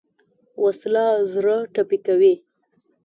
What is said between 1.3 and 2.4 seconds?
زړه ټپي کوي